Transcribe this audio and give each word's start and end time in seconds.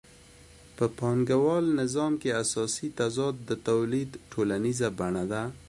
په 0.75 0.85
پانګوالي 0.97 1.71
نظام 1.81 2.13
کې 2.21 2.29
اساسي 2.43 2.87
تضاد 2.99 3.35
د 3.49 3.51
تولید 3.67 4.09
ټولنیزه 4.31 4.87
بڼه 4.99 5.23
ده 5.31 5.43